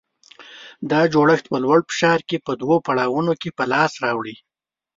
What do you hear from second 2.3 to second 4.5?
په دوه پړاوونو کې په لاس راوړي.